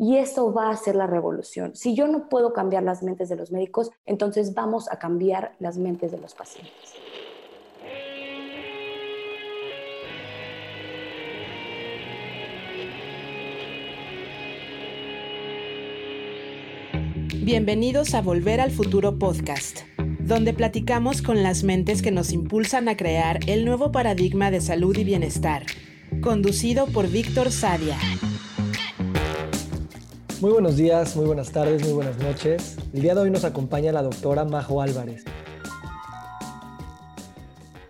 [0.00, 1.74] Y eso va a ser la revolución.
[1.74, 5.76] Si yo no puedo cambiar las mentes de los médicos, entonces vamos a cambiar las
[5.76, 6.72] mentes de los pacientes.
[17.42, 19.80] Bienvenidos a Volver al Futuro Podcast,
[20.20, 24.96] donde platicamos con las mentes que nos impulsan a crear el nuevo paradigma de salud
[24.96, 25.64] y bienestar,
[26.20, 27.96] conducido por Víctor Sadia.
[30.40, 32.76] Muy buenos días, muy buenas tardes, muy buenas noches.
[32.92, 35.24] El día de hoy nos acompaña la doctora Majo Álvarez.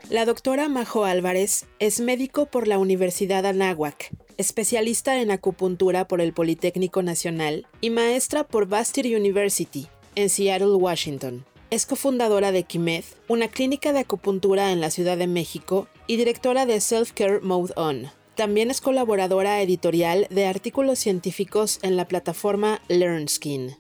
[0.09, 6.33] La doctora Majo Álvarez es médico por la Universidad Anáhuac, especialista en acupuntura por el
[6.33, 11.45] Politécnico Nacional y maestra por Bastyr University, en Seattle, Washington.
[11.69, 16.65] Es cofundadora de Kimed, una clínica de acupuntura en la Ciudad de México, y directora
[16.65, 22.79] de Self Care Mode On, también es colaboradora editorial de artículos científicos en la plataforma
[22.87, 23.73] LearnSkin.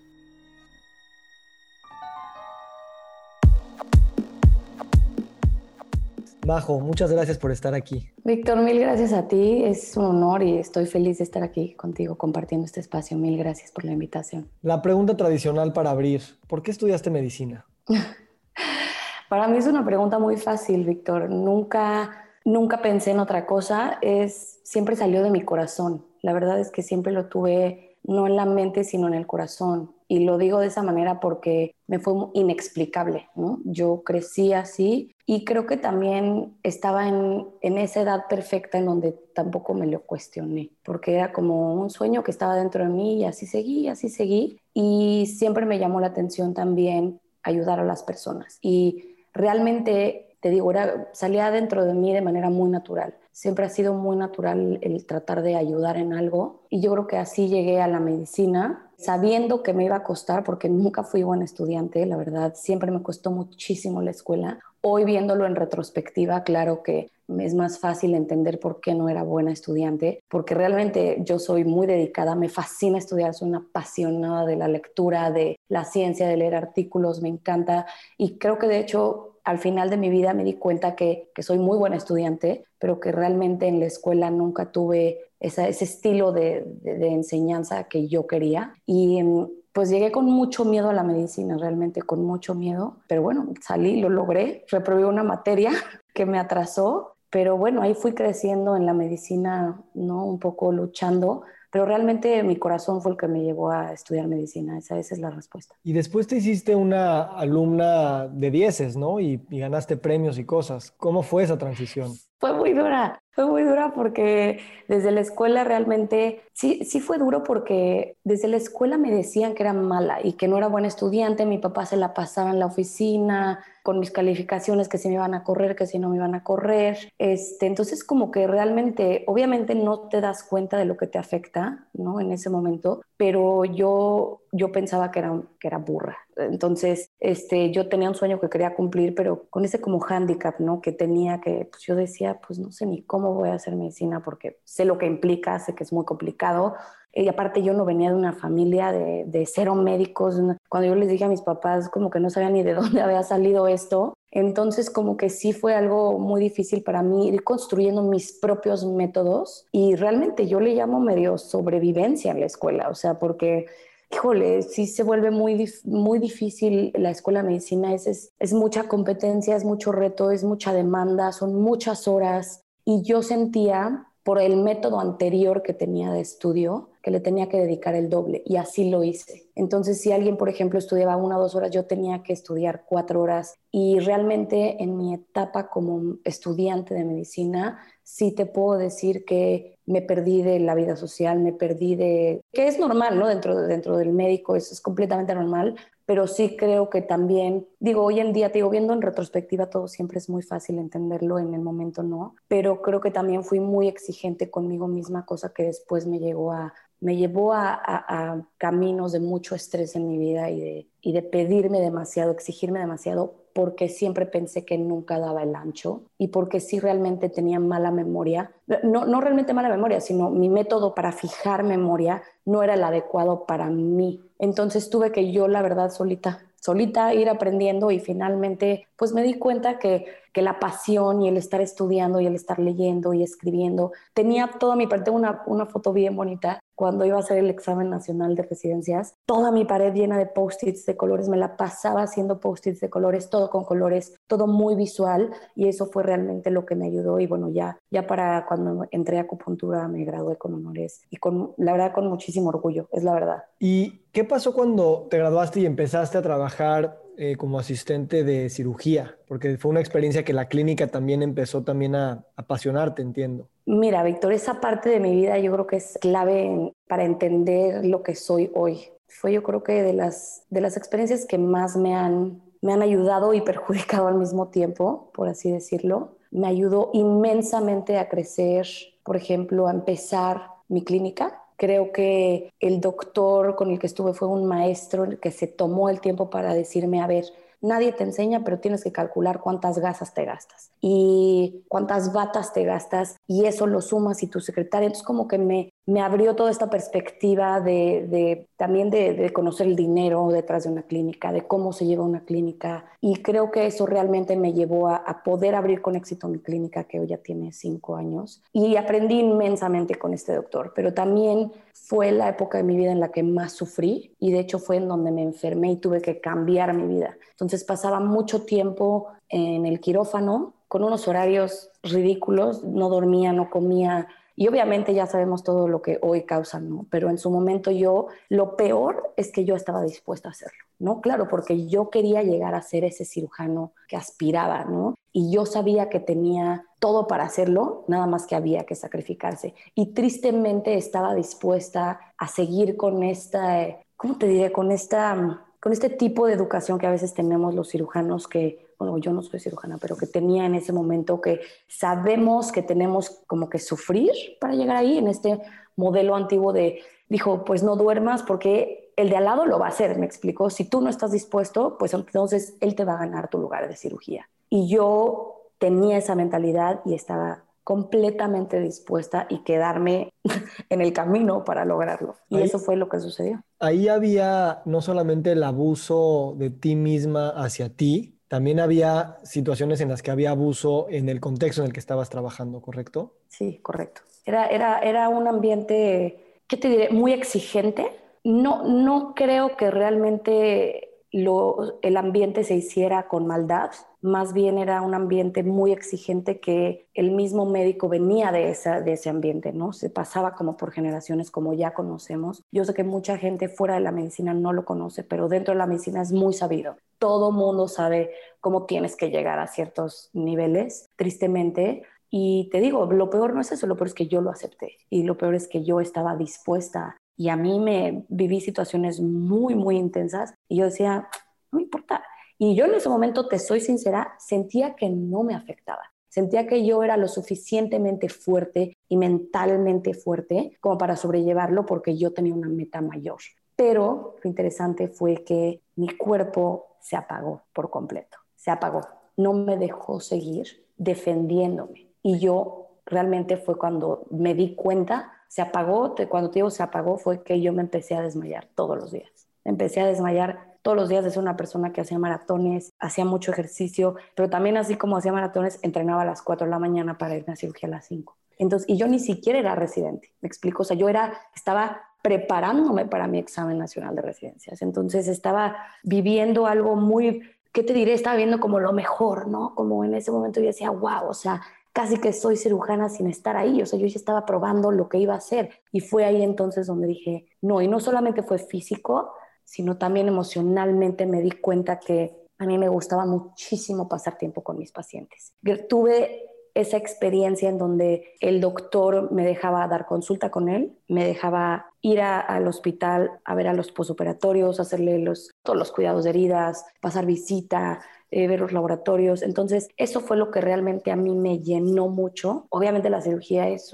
[6.44, 8.10] Majo, muchas gracias por estar aquí.
[8.24, 9.62] Víctor, mil gracias a ti.
[9.62, 13.16] Es un honor y estoy feliz de estar aquí contigo compartiendo este espacio.
[13.16, 14.50] Mil gracias por la invitación.
[14.62, 17.64] La pregunta tradicional para abrir, ¿por qué estudiaste medicina?
[19.28, 21.30] para mí es una pregunta muy fácil, Víctor.
[21.30, 26.04] Nunca nunca pensé en otra cosa, es siempre salió de mi corazón.
[26.22, 29.92] La verdad es que siempre lo tuve no en la mente, sino en el corazón.
[30.08, 33.60] Y lo digo de esa manera porque me fue inexplicable, ¿no?
[33.64, 39.12] Yo crecí así y creo que también estaba en, en esa edad perfecta en donde
[39.34, 43.24] tampoco me lo cuestioné, porque era como un sueño que estaba dentro de mí y
[43.26, 44.58] así seguí, así seguí.
[44.72, 48.58] Y siempre me llamó la atención también ayudar a las personas.
[48.62, 50.72] Y realmente te digo,
[51.12, 53.14] salía dentro de mí de manera muy natural.
[53.32, 57.16] Siempre ha sido muy natural el tratar de ayudar en algo y yo creo que
[57.16, 61.42] así llegué a la medicina, sabiendo que me iba a costar porque nunca fui buen
[61.42, 64.58] estudiante, la verdad, siempre me costó muchísimo la escuela.
[64.80, 69.52] Hoy viéndolo en retrospectiva, claro que es más fácil entender por qué no era buena
[69.52, 74.68] estudiante, porque realmente yo soy muy dedicada, me fascina estudiar, soy una apasionada de la
[74.68, 77.86] lectura, de la ciencia, de leer artículos, me encanta
[78.16, 81.58] y creo que de hecho al final de mi vida me di cuenta que, soy
[81.58, 87.84] muy buena estudiante, pero que realmente en la escuela nunca tuve ese estilo de, enseñanza
[87.84, 88.74] que yo quería.
[88.86, 93.22] Y mm, pues llegué con mucho miedo a la medicina, realmente con mucho miedo, pero
[93.22, 95.70] bueno, salí, lo logré, reprobé una materia
[96.14, 100.24] que me atrasó, pero bueno, ahí fui creciendo en la medicina, ¿no?
[100.24, 104.78] Un poco luchando pero realmente mi corazón fue el que me llevó a estudiar medicina,
[104.78, 105.74] esa, es la respuesta.
[105.82, 109.20] Y después te hiciste una alumna de dieces, ¿no?
[109.20, 110.90] Y ganaste premios y cosas.
[110.92, 112.12] ¿Cómo fue esa transición?
[112.40, 117.42] Fue muy dura, fue muy dura porque desde la escuela realmente, sí, sí fue duro
[117.42, 121.46] porque desde la escuela me decían que era mala y que no era buena estudiante,
[121.46, 125.34] mi papá se la pasaba en la oficina con mis calificaciones, que si me iban
[125.34, 127.10] a correr, que si no me iban a correr.
[127.18, 131.88] Este, entonces como que realmente, obviamente no te das cuenta de lo que te afecta,
[131.94, 132.20] ¿no?
[132.20, 136.16] En ese momento, pero yo, yo pensaba que era, que era burra.
[136.36, 140.80] Entonces, este, yo tenía un sueño que quería cumplir, pero con ese como hándicap, ¿no?
[140.80, 144.22] Que tenía que, pues yo decía, pues no sé ni cómo voy a hacer medicina
[144.22, 146.76] porque sé lo que implica, sé que es muy complicado.
[147.12, 150.40] Y aparte yo no venía de una familia de, de cero médicos.
[150.68, 153.24] Cuando yo les dije a mis papás, como que no sabía ni de dónde había
[153.24, 154.14] salido esto.
[154.30, 159.66] Entonces, como que sí fue algo muy difícil para mí ir construyendo mis propios métodos
[159.72, 163.66] y realmente yo le llamo medio sobrevivencia en la escuela, o sea, porque
[164.10, 168.88] híjole, sí se vuelve muy, muy difícil la escuela de medicina, es, es, es, mucha
[168.88, 172.64] competencia, es mucho reto, es mucha demanda, son muchas horas.
[172.84, 177.58] Y yo sentía, por el método anterior que tenía de estudio, que le tenía que
[177.58, 179.48] dedicar el doble y así lo hice.
[179.54, 183.20] Entonces, si alguien, por ejemplo, estudiaba una o dos horas, yo tenía que estudiar cuatro
[183.20, 189.78] horas y realmente en mi etapa como estudiante de medicina, sí te puedo decir que
[189.84, 192.40] me perdí de la vida social, me perdí de...
[192.52, 193.26] que es normal, ¿no?
[193.26, 195.76] Dentro, dentro del médico, eso es completamente normal,
[196.08, 199.88] pero sí creo que también, digo, hoy en día, te digo, viendo en retrospectiva todo
[199.88, 203.88] siempre es muy fácil entenderlo, en el momento no, pero creo que también fui muy
[203.88, 209.54] exigente conmigo misma, cosa que después me llegó a, me llevó a, caminos de mucho
[209.54, 214.64] estrés en mi vida y de, y de pedirme demasiado, exigirme demasiado, porque siempre pensé
[214.64, 218.52] que nunca daba el ancho y porque sí realmente tenía mala memoria.
[218.82, 223.46] No, no realmente mala memoria, sino mi método para fijar memoria no era el adecuado
[223.46, 224.20] para mí.
[224.38, 229.34] Entonces tuve que yo, la verdad, solita solita ir aprendiendo y finalmente pues me di
[229.34, 233.92] cuenta que, que, la pasión y el estar estudiando y el estar leyendo y escribiendo
[234.12, 237.90] tenía toda mi parte, una, una foto bien bonita cuando iba a hacer el examen
[237.90, 242.38] nacional de residencias, toda mi pared llena de post-its de colores, me la pasaba haciendo
[242.38, 246.76] post-its de colores, todo con colores, todo muy visual y eso fue realmente lo que
[246.76, 251.02] me ayudó y bueno, ya, ya para cuando entré a acupuntura me gradué con honores
[251.10, 253.42] y con, la verdad, con muchísimo orgullo, es la verdad.
[253.58, 259.16] ¿Y qué pasó cuando te graduaste y empezaste a trabajar eh, como asistente de cirugía?
[259.26, 263.48] Porque fue una experiencia que la clínica también empezó también a apasionarte, entiendo.
[263.70, 268.02] Mira, Víctor, esa parte de mi vida yo creo que es clave para entender lo
[268.02, 268.88] que soy hoy.
[269.08, 272.80] Fue yo creo que de las, de las experiencias que más me han, me han
[272.80, 276.16] ayudado y perjudicado al mismo tiempo, por así decirlo.
[276.30, 278.66] Me ayudó inmensamente a crecer,
[279.02, 284.28] por ejemplo, a empezar mi clínica, Creo que el doctor con el que estuve fue
[284.28, 287.24] un maestro que se tomó el tiempo para decirme, a ver,
[287.60, 292.64] nadie te enseña, pero tienes que calcular cuántas gasas te gastas y cuántas batas te
[292.64, 294.86] gastas y eso lo sumas y tu secretaria.
[294.86, 300.28] Entonces como que me, me abrió toda esta perspectiva de, también de, conocer el dinero
[300.28, 304.36] detrás de una clínica, de cómo se lleva una clínica y creo que eso realmente
[304.36, 308.42] me llevó a poder abrir con éxito mi clínica que hoy ya tiene cinco años
[308.52, 313.00] y aprendí inmensamente con este doctor, pero también fue la época de mi vida en
[313.00, 316.20] la que más sufrí y de hecho fue en donde me enfermé y tuve que
[316.20, 317.16] cambiar mi vida.
[317.30, 324.06] Entonces pasaba mucho tiempo en el quirófano con unos horarios ridículos, no dormía, no comía,
[324.38, 326.86] y obviamente ya sabemos todo lo que hoy causan.
[326.90, 331.00] Pero en su momento yo, lo peor es que yo estaba dispuesta a hacerlo, ¿no?
[331.00, 334.94] Claro, porque yo quería llegar a ser ese cirujano que aspiraba, ¿no?
[335.12, 339.54] Y yo sabía que tenía todo para hacerlo, nada más que había que sacrificarse.
[339.74, 344.52] Y tristemente estaba dispuesta a seguir con esta, ¿cómo te diré?
[344.52, 348.98] Con esta con este tipo de educación que a veces tenemos los cirujanos que, bueno,
[348.98, 353.48] yo no soy cirujana, pero que tenía en ese momento que sabemos que tenemos como
[353.48, 355.40] que sufrir para llegar ahí en este
[355.76, 359.70] modelo antiguo de, dijo, pues no duermas porque el de al lado lo va a
[359.70, 363.28] hacer, me explicó, si tú no estás dispuesto, pues entonces él te va a ganar
[363.28, 364.28] tu lugar de cirugía.
[364.50, 370.12] Y yo tenía esa mentalidad y estaba completamente dispuesta y quedarme
[370.70, 372.16] en el camino para lograrlo.
[372.28, 373.42] Y eso fue lo que sucedió.
[373.58, 379.88] Ahí había no solamente el abuso de ti misma hacia ti, también había situaciones en
[379.88, 383.14] las que había abuso en el contexto en el que estabas trabajando, ¿correcto?
[383.28, 384.02] Sí, correcto.
[384.24, 386.90] Era, era, era un ambiente, ¿qué te diré?
[386.90, 387.90] Muy exigente.
[388.24, 394.82] No, no creo que realmente lo, el ambiente se hiciera con maldad, más bien era
[394.82, 399.72] un ambiente muy exigente que el mismo médico venía de, esa, de ese ambiente, ¿no?
[399.72, 402.42] Se pasaba como por generaciones, como ya conocemos.
[402.52, 405.58] Yo sé que mucha gente fuera de la medicina no lo conoce, pero dentro de
[405.58, 406.76] la medicina es muy sabido.
[406.98, 408.10] Todo mundo sabe
[408.40, 411.82] cómo tienes que llegar a ciertos niveles, tristemente.
[412.10, 414.78] Y te digo, lo peor no es eso, lo peor es que yo lo acepté
[414.88, 419.56] y lo peor es que yo estaba dispuesta y a mí me viví situaciones muy,
[419.56, 421.08] muy intensas y yo decía,
[421.50, 422.02] no me importa.
[422.38, 425.82] Y yo en ese momento, te soy sincera, sentía que no me afectaba.
[426.08, 432.12] Sentía que yo era lo suficientemente fuerte y mentalmente fuerte como para sobrellevarlo porque yo
[432.12, 433.18] tenía una meta mayor.
[433.56, 438.18] Pero lo interesante fue que mi cuerpo se apagó por completo.
[438.36, 438.80] Se apagó.
[439.16, 441.88] No me dejó seguir defendiéndome.
[442.02, 446.96] Y yo realmente fue cuando me di cuenta se apagó, cuando te digo se apagó
[446.96, 449.28] fue que yo me empecé a desmayar todos los días.
[449.44, 453.94] Empecé a desmayar todos los días ser una persona que hacía maratones, hacía mucho ejercicio,
[454.14, 457.24] pero también así como hacía maratones, entrenaba a las 4 de la mañana para ir
[457.26, 458.14] a cirugía a las 5.
[458.36, 462.84] Entonces, y yo ni siquiera era residente, me explico, o sea, yo era, estaba preparándome
[462.84, 467.94] para mi examen nacional de residencias, entonces estaba viviendo algo muy, ¿qué te diré?
[467.94, 469.54] Estaba viendo como lo mejor, ¿no?
[469.54, 471.40] Como en ese momento yo decía, wow, o sea,
[471.72, 474.98] casi que soy cirujana sin estar ahí, o sea, yo ya estaba probando lo que
[474.98, 479.14] iba a hacer y fue ahí entonces donde dije, no, y no solamente fue físico,
[479.48, 484.58] sino también emocionalmente me di cuenta que a mí me gustaba muchísimo pasar tiempo con
[484.58, 485.32] mis pacientes.
[485.70, 491.66] Tuve esa experiencia en donde el doctor me dejaba dar consulta con él, me dejaba
[491.80, 496.64] ir al hospital a ver a los posoperatorios, hacerle los, todos los cuidados de heridas,
[496.80, 497.80] pasar visita,
[498.10, 499.22] eh, ver los laboratorios.
[499.22, 502.46] Entonces, eso fue lo que realmente a mí me llenó mucho.
[502.48, 503.70] Obviamente la cirugía es,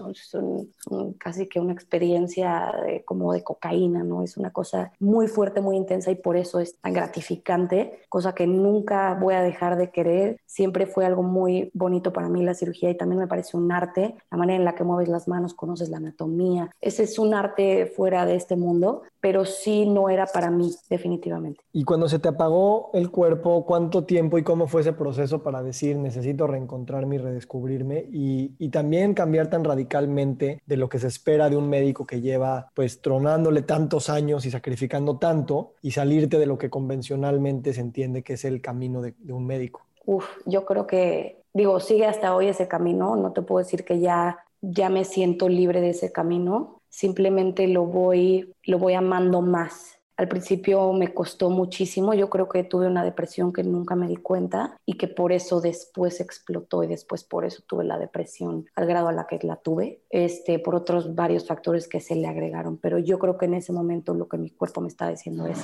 [1.19, 2.73] casi que una experiencia
[3.05, 4.25] como de cocaína, ¿no?
[4.25, 8.49] Es una cosa muy fuerte, muy intensa y por eso es tan gratificante, cosa que
[8.49, 10.41] nunca voy a dejar de querer.
[10.47, 14.17] Siempre fue algo muy bonito para mí la cirugía y también me parece un arte,
[14.33, 16.71] la manera en la que mueves las manos, conoces la anatomía.
[16.81, 21.61] Ese es un arte fuera de este mundo, pero sí no era para mí, definitivamente.
[21.73, 25.63] Y cuando se te apagó el cuerpo, ¿cuánto tiempo y cómo fue ese proceso para
[25.63, 28.07] decir necesito reencontrarme y redescubrirme?
[28.13, 32.21] Y, y también cambiar tan radicalmente de lo que se espera de un médico que
[32.21, 37.81] lleva pues tronándole tantos años y sacrificando tanto y salirte de lo que convencionalmente se
[37.81, 39.83] entiende que es el camino de, de un médico.
[40.07, 44.01] Uf, yo creo que, digo, sigue hasta hoy ese camino, no te puedo decir que
[44.01, 49.99] ya, ya me siento libre de ese camino, simplemente lo voy, lo voy amando más.
[50.17, 54.15] Al principio me costó muchísimo, yo creo que tuve una depresión que nunca me di
[54.15, 58.87] cuenta y que por eso después explotó y después por eso tuve la depresión al
[58.87, 62.77] grado a la que la tuve, este, por otros varios factores que se le agregaron,
[62.77, 65.59] pero yo creo que en ese momento lo que mi cuerpo me está diciendo es,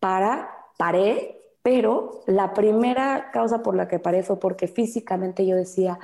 [0.00, 5.98] para, paré, pero la primera causa por la que paré fue porque físicamente yo decía,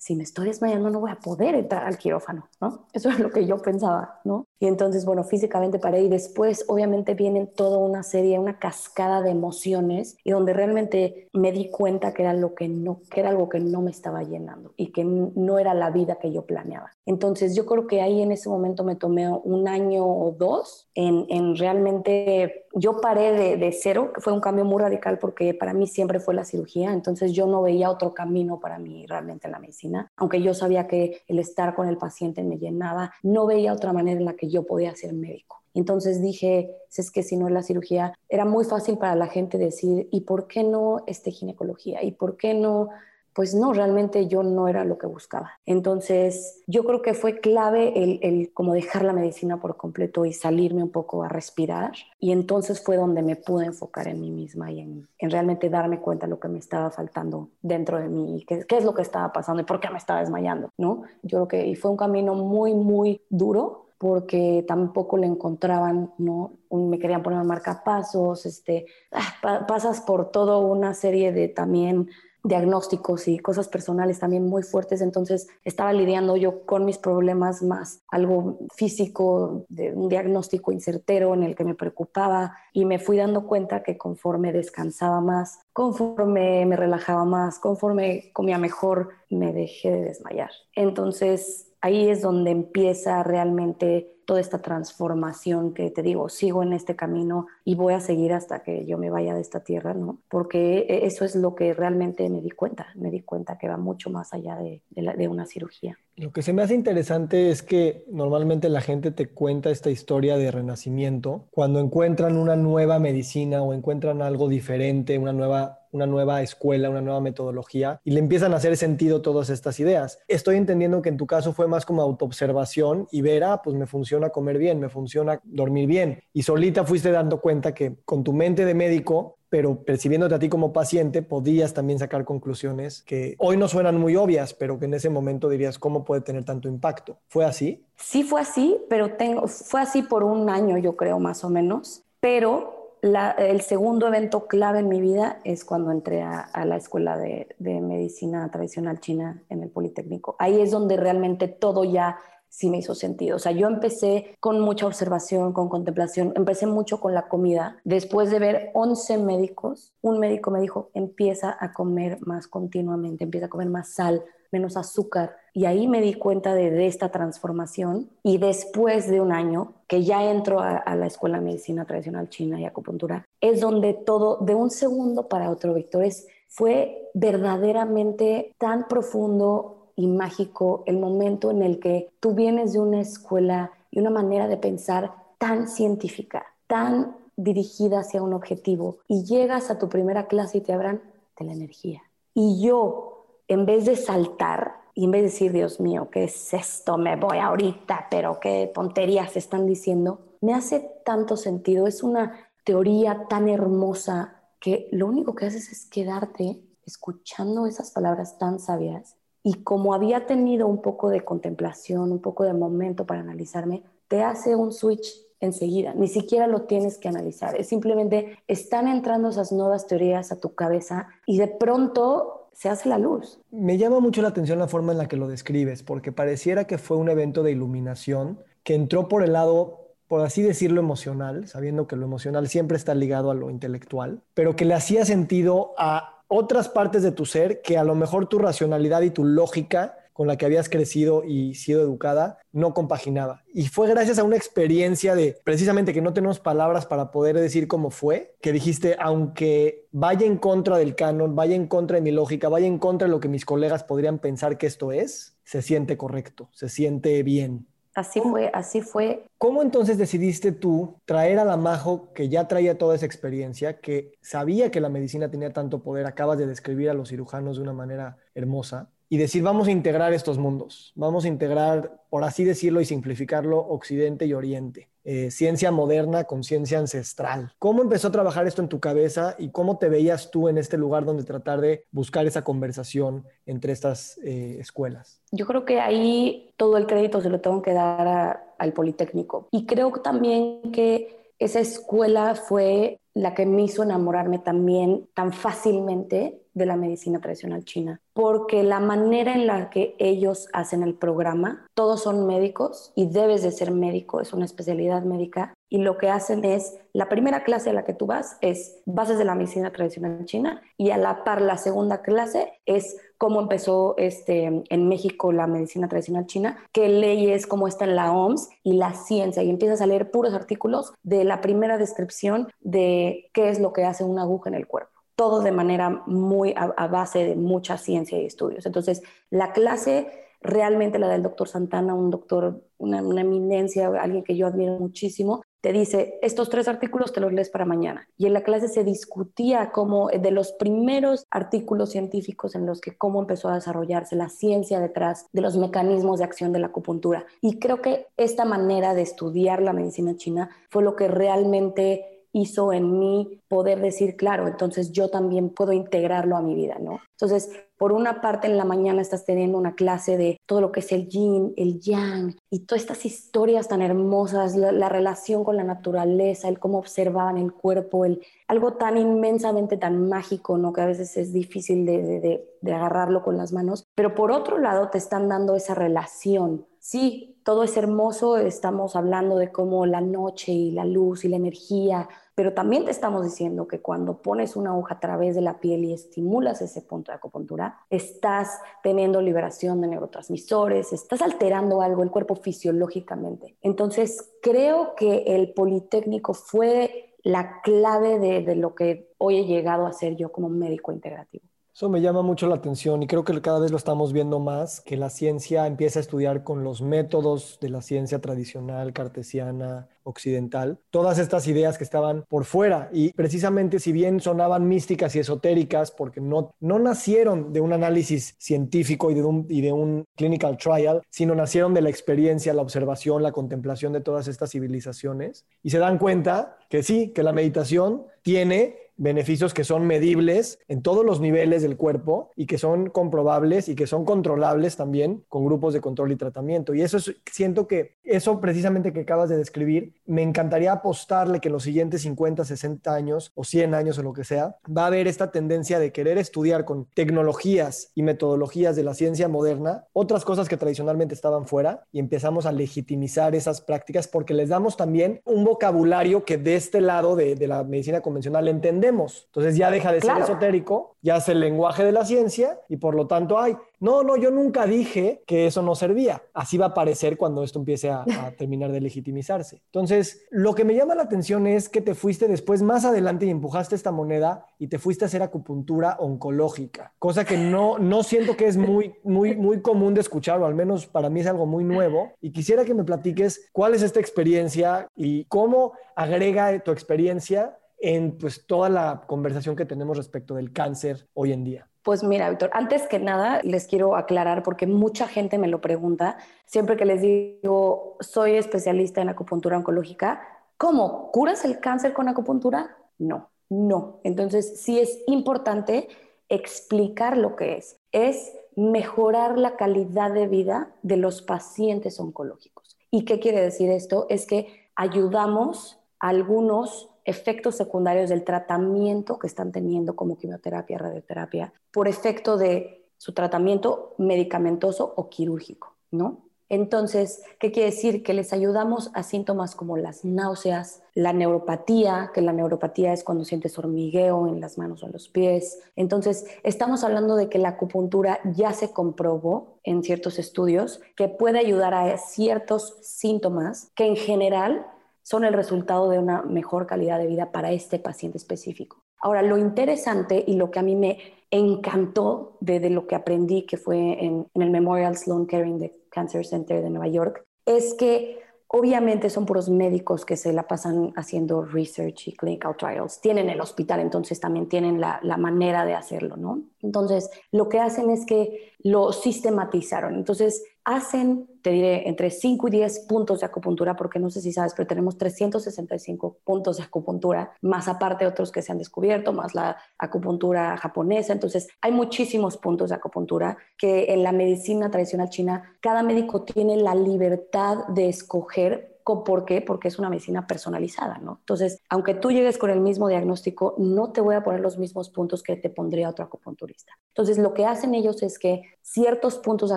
[0.00, 2.86] si me estoy desmayando no voy a poder entrar al quirófano, ¿no?
[2.94, 4.46] Eso es lo que yo pensaba, ¿no?
[4.58, 9.30] Y entonces, bueno, físicamente paré y después obviamente vienen toda una serie, una cascada de
[9.30, 13.50] emociones y donde realmente me di cuenta que era lo que no, que era algo
[13.50, 16.90] que no me estaba llenando y que no era la vida que yo planeaba.
[17.04, 21.26] Entonces, yo creo que ahí en ese momento me tomé un año o dos en,
[21.28, 25.72] en realmente, yo paré de, de cero, que fue un cambio muy radical porque para
[25.72, 29.52] mí siempre fue la cirugía, entonces yo no veía otro camino para mí realmente en
[29.52, 29.70] la medicina
[30.16, 34.18] aunque yo sabía que el estar con el paciente me llenaba, no veía otra manera
[34.18, 35.62] en la que yo podía ser médico.
[35.72, 39.56] Entonces dije, es que si no es la cirugía, era muy fácil para la gente
[39.56, 42.02] decir, ¿y por qué no este ginecología?
[42.02, 42.88] ¿Y por qué no
[43.34, 45.52] pues no, realmente yo no era lo que buscaba.
[45.66, 50.82] Entonces, yo creo que fue clave el, como dejar la medicina por completo y salirme
[50.82, 51.92] un poco a respirar.
[52.18, 56.26] Y entonces fue donde me pude enfocar en mí misma y en, realmente darme cuenta
[56.26, 59.32] de lo que me estaba faltando dentro de mí, qué, qué es lo que estaba
[59.32, 61.02] pasando y por qué me estaba desmayando, ¿no?
[61.22, 66.54] Yo creo que y fue un camino muy, muy duro, porque tampoco le encontraban, ¿no?
[66.70, 72.08] Me querían poner marcapasos, este, ah, pasas por toda una serie de también
[72.42, 78.02] diagnósticos y cosas personales también muy fuertes, entonces estaba lidiando yo con mis problemas más,
[78.08, 83.46] algo físico, de un diagnóstico incertero en el que me preocupaba y me fui dando
[83.46, 90.04] cuenta que conforme descansaba más, conforme me relajaba más, conforme comía mejor, me dejé de
[90.04, 90.50] desmayar.
[90.74, 96.94] Entonces ahí es donde empieza realmente toda esta transformación que te digo, sigo en este
[96.94, 100.20] camino y voy a seguir hasta que yo me vaya de esta tierra, ¿no?
[100.28, 103.76] Porque e, eso es lo que realmente me di cuenta, me di cuenta que va
[103.76, 105.98] mucho más allá de, de, una cirugía.
[106.14, 110.36] Lo que se me hace interesante es que normalmente la gente te cuenta esta historia
[110.36, 116.42] de renacimiento cuando encuentran una nueva medicina o encuentran algo diferente, una nueva una nueva
[116.42, 120.18] escuela, una nueva metodología y le empiezan a hacer sentido todas estas ideas.
[120.28, 123.86] Estoy entendiendo que en tu caso fue más como autoobservación y ver, ah, pues me
[123.86, 126.22] funciona comer bien, me funciona dormir bien.
[126.32, 130.48] Y solita fuiste dando cuenta que con tu mente de médico pero percibiéndote a ti
[130.48, 134.94] como paciente, podías también sacar conclusiones que hoy no suenan muy obvias, pero que en
[134.94, 137.18] ese momento dirías, ¿cómo puede tener tanto impacto?
[137.26, 137.84] ¿Fue así?
[137.96, 142.04] Sí, fue así, pero tengo, fue así por un año, yo creo, más o menos,
[142.20, 147.48] pero el segundo evento clave en mi vida es cuando entré a, la escuela de,
[147.58, 150.36] de, medicina tradicional china en el Politécnico.
[150.38, 152.18] Ahí es donde realmente todo ya
[152.50, 153.36] sí me hizo sentido.
[153.36, 157.80] O sea, yo empecé con mucha observación, con contemplación, empecé mucho con la comida.
[157.84, 163.46] Después de ver 11 médicos, un médico me dijo, empieza a comer más continuamente, empieza
[163.46, 165.36] a comer más sal, menos azúcar.
[165.52, 168.08] Y ahí me di cuenta de, esta transformación.
[168.22, 172.60] Y después de un año, que ya entro a, la Escuela de Medicina Tradicional China
[172.60, 176.04] y Acupuntura, es donde todo, de un segundo para otro, Víctor,
[176.48, 183.00] fue verdaderamente tan profundo, y mágico el momento en el que tú vienes de una
[183.00, 189.70] escuela y una manera de pensar tan científica, tan dirigida hacia un objetivo y llegas
[189.70, 191.02] a tu primera clase y te hablan
[191.38, 192.02] de la energía.
[192.32, 193.19] Y yo,
[193.50, 196.96] en vez de saltar y en vez de decir, Dios mío, ¿qué es esto?
[196.96, 201.88] Me voy ahorita, pero qué tonterías están diciendo, me hace tanto sentido.
[201.88, 208.38] Es una teoría tan hermosa que lo único que haces es quedarte escuchando esas palabras
[208.38, 213.20] tan sabias y como había tenido un poco de contemplación, un poco de momento para
[213.20, 218.86] analizarme, te hace un switch enseguida, ni siquiera lo tienes que analizar, es simplemente están
[218.86, 223.40] entrando esas nuevas teorías a tu cabeza y de pronto se hace la luz.
[223.50, 226.78] Me llama mucho la atención la forma en la que lo describes, porque pareciera que
[226.78, 231.86] fue un evento de iluminación que entró por el lado, por así decirlo, emocional, sabiendo
[231.86, 236.22] que lo emocional siempre está ligado a lo intelectual, pero que le hacía sentido a
[236.28, 240.26] otras partes de tu ser que a lo mejor tu racionalidad y tu lógica con
[240.26, 243.42] la que habías crecido y sido educada no compaginaba.
[243.54, 247.68] Y fue gracias a una experiencia de precisamente que no tenemos palabras para poder decir
[247.68, 252.10] cómo fue, que dijiste, aunque vaya en contra del canon, vaya en contra de mi
[252.10, 255.62] lógica, vaya en contra de lo que mis colegas podrían pensar que esto es, se
[255.62, 257.66] siente correcto, se siente bien.
[257.94, 259.24] Así fue, así fue.
[259.38, 264.12] ¿Cómo entonces decidiste tú traer a la Majo, que ya traía toda esa experiencia, que
[264.20, 267.72] sabía que la medicina tenía tanto poder, acabas de describir a los cirujanos de una
[267.72, 272.80] manera hermosa, y decir, vamos a integrar estos mundos, vamos a integrar, por así decirlo
[272.80, 277.52] y simplificarlo, Occidente y Oriente, eh, ciencia moderna con ciencia ancestral.
[277.58, 280.78] ¿Cómo empezó a trabajar esto en tu cabeza y cómo te veías tú en este
[280.78, 285.20] lugar donde tratar de buscar esa conversación entre estas eh, escuelas?
[285.32, 289.48] Yo creo que ahí todo el crédito se lo tengo que dar al Politécnico.
[289.50, 296.42] Y creo también que esa escuela fue la que me hizo enamorarme también tan fácilmente
[296.60, 301.66] de la medicina tradicional china, porque la manera en la que ellos hacen el programa,
[301.74, 306.10] todos son médicos y debes de ser médico, es una especialidad médica, y lo que
[306.10, 309.70] hacen es, la primera clase a la que tú vas es bases de la medicina
[309.70, 315.30] tradicional china y a la par la segunda clase es cómo empezó este, en México
[315.30, 319.44] la medicina tradicional china, qué leyes, cómo está en la OMS y la ciencia.
[319.44, 323.84] Y empiezas a leer puros artículos de la primera descripción de qué es lo que
[323.84, 328.18] hace una aguja en el cuerpo todo de manera muy a, base de mucha ciencia
[328.18, 328.64] y estudios.
[328.64, 330.06] Entonces, la clase
[330.40, 335.74] realmente la del doctor Santana, un doctor, una, eminencia, alguien que yo admiro muchísimo, te
[335.74, 338.08] dice, estos tres artículos te los lees para mañana.
[338.16, 342.96] Y en la clase se discutía como de los primeros artículos científicos en los que
[342.96, 347.26] cómo empezó a desarrollarse la ciencia detrás de los mecanismos de acción de la acupuntura.
[347.42, 352.72] Y creo que esta manera de estudiar la medicina china fue lo que realmente hizo
[352.72, 357.00] en mí poder decir, claro, entonces yo también puedo integrarlo a mi vida, ¿no?
[357.12, 360.80] Entonces, por una parte en la mañana estás teniendo una clase de todo lo que
[360.80, 365.64] es el yin, el yang y todas estas historias tan hermosas, la, relación con la
[365.64, 370.72] naturaleza, el cómo observaban el cuerpo, el, algo tan inmensamente tan mágico, ¿no?
[370.72, 374.90] Que a veces es difícil de, de agarrarlo con las manos, pero por otro lado
[374.90, 376.66] te están dando esa relación.
[376.82, 381.36] Sí, todo es hermoso, estamos hablando de cómo la noche y la luz y la
[381.36, 385.60] energía, pero también te estamos diciendo que cuando pones una aguja a través de la
[385.60, 392.02] piel y estimulas ese punto de acupuntura, estás teniendo liberación de neurotransmisores, estás alterando algo
[392.02, 393.58] el cuerpo fisiológicamente.
[393.60, 399.84] Entonces, creo que el Politécnico fue la clave de, de lo que hoy he llegado
[399.84, 401.49] a ser yo como médico integrativo.
[401.80, 404.82] Eso me llama mucho la atención y creo que cada vez lo estamos viendo más,
[404.82, 410.78] que la ciencia empieza a estudiar con los métodos de la ciencia tradicional, cartesiana, occidental,
[410.90, 412.90] todas estas ideas que estaban por fuera.
[412.92, 418.34] Y precisamente si bien sonaban místicas y esotéricas porque no, no nacieron de un análisis
[418.36, 422.60] científico y de un, y de un clinical trial, sino nacieron de la experiencia, la
[422.60, 425.46] observación, la contemplación de todas estas civilizaciones.
[425.62, 430.82] Y se dan cuenta que sí, que la meditación tiene beneficios que son medibles en
[430.82, 435.46] todos los niveles del cuerpo y que son comprobables y que son controlables también con
[435.46, 436.74] grupos de control y tratamiento.
[436.74, 441.48] Y eso es, siento que eso precisamente que acabas de describir, me encantaría apostarle que
[441.48, 444.88] en los siguientes 50, 60 años o 100 años o lo que sea, va a
[444.88, 450.26] haber esta tendencia de querer estudiar con tecnologías y metodologías de la ciencia moderna otras
[450.26, 455.22] cosas que tradicionalmente estaban fuera y empezamos a legitimizar esas prácticas porque les damos también
[455.24, 459.92] un vocabulario que de este lado de, de la medicina convencional entendemos entonces ya deja
[459.92, 463.56] de ser esotérico, ya es el lenguaje de la ciencia y por lo tanto hay,
[463.78, 466.22] no, no, yo nunca dije que eso no servía.
[466.34, 468.04] Así va a parecer cuando esto empiece a,
[468.38, 469.62] terminar de legitimizarse.
[469.66, 473.30] Entonces, lo que me llama la atención es que te fuiste después más adelante y
[473.30, 478.36] empujaste esta moneda y te fuiste a hacer acupuntura oncológica, cosa que no, no siento
[478.36, 481.46] que es muy, muy, muy común de escuchar, o al menos para mí es algo
[481.46, 482.12] muy nuevo.
[482.20, 488.18] Y quisiera que me platiques cuál es esta experiencia y cómo agrega tu experiencia en
[488.18, 491.68] pues, toda la conversación que tenemos respecto del cáncer hoy en día?
[491.82, 496.18] Pues mira, Víctor, antes que nada les quiero aclarar porque mucha gente me lo pregunta,
[496.44, 500.20] siempre que les digo, soy especialista en acupuntura oncológica,
[500.58, 501.10] ¿cómo?
[501.10, 502.76] ¿Curas el cáncer con acupuntura?
[502.98, 504.00] No, no.
[504.04, 505.88] Entonces sí es importante
[506.28, 507.78] explicar lo que es.
[507.92, 512.76] Es mejorar la calidad de vida de los pacientes oncológicos.
[512.90, 514.06] ¿Y qué quiere decir esto?
[514.10, 521.88] Es que ayudamos algunos efectos secundarios del tratamiento que están teniendo como quimioterapia, radioterapia, por
[521.88, 526.30] efecto de su tratamiento medicamentoso o quirúrgico, ¿no?
[526.50, 528.02] Entonces, ¿qué quiere decir?
[528.02, 533.24] Que les ayudamos a síntomas como las náuseas, la neuropatía, que la neuropatía es cuando
[533.24, 535.60] sientes hormigueo en las manos o en los pies.
[535.76, 541.38] Entonces, estamos hablando de que la acupuntura ya se comprobó en ciertos estudios que puede
[541.38, 544.66] ayudar a ciertos síntomas que en general
[545.10, 548.84] son el resultado de una mejor calidad de vida para este paciente específico.
[549.00, 550.98] Ahora, lo interesante y lo que a mí me
[551.32, 556.70] encantó de, lo que aprendí, que fue en, el Memorial Sloan Kettering Cancer Center de
[556.70, 558.20] Nueva York, es que
[558.52, 563.00] Obviamente son puros médicos que se la pasan haciendo research y clinical trials.
[563.00, 566.42] Tienen el hospital, entonces también tienen la, la, manera de hacerlo, ¿no?
[566.60, 569.94] Entonces, lo que hacen es que lo sistematizaron.
[569.94, 574.32] Entonces, hacen, te diré, entre 5 y 10 puntos de acupuntura, porque no sé si
[574.32, 579.34] sabes, pero tenemos 365 puntos de acupuntura, más aparte otros que se han descubierto, más
[579.34, 581.12] la acupuntura japonesa.
[581.12, 586.56] Entonces, hay muchísimos puntos de acupuntura que en la medicina tradicional china, cada médico tiene
[586.56, 589.40] la libertad de escoger ¿Por qué?
[589.40, 591.18] Porque es una medicina personalizada, ¿no?
[591.20, 594.90] Entonces, aunque tú llegues con el mismo diagnóstico, no te voy a poner los mismos
[594.90, 596.72] puntos que te pondría otro acupunturista.
[596.88, 599.56] Entonces, lo que hacen ellos es que ciertos puntos de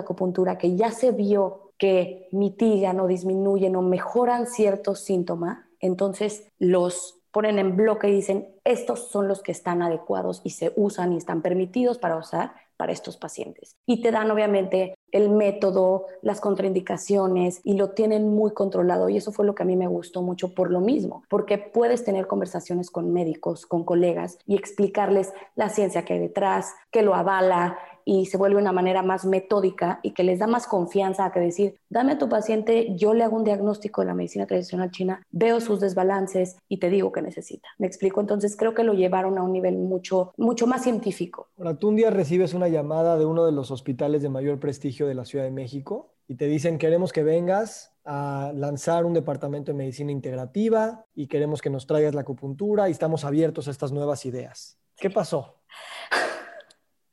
[0.00, 7.20] acupuntura que ya se vio que mitigan o disminuyen o mejoran ciertos síntomas, entonces los
[7.32, 11.16] ponen en bloque y dicen, estos son los que están adecuados y se usan y
[11.16, 13.76] están permitidos para usar para estos pacientes.
[13.86, 19.08] Y te dan obviamente el método, las contraindicaciones y lo tienen muy controlado.
[19.08, 22.04] Y eso fue lo que a mí me gustó mucho por lo mismo, porque puedes
[22.04, 27.14] tener conversaciones con médicos, con colegas y explicarles la ciencia que hay detrás, que lo
[27.14, 31.32] avala, y se vuelve una manera más metódica y que les da más confianza a
[31.32, 34.90] que decir, dame a tu paciente, yo le hago un diagnóstico de la medicina tradicional
[34.90, 37.68] china, veo sus desbalances y te digo qué necesita.
[37.78, 41.48] Me explico, entonces creo que lo llevaron a un nivel mucho, mucho más científico.
[41.58, 45.06] Ahora, tú un día recibes una llamada de uno de los hospitales de mayor prestigio
[45.06, 49.72] de la Ciudad de México y te dicen, queremos que vengas a lanzar un departamento
[49.72, 53.92] de medicina integrativa y queremos que nos traigas la acupuntura y estamos abiertos a estas
[53.92, 54.78] nuevas ideas.
[54.96, 55.60] ¿Qué pasó?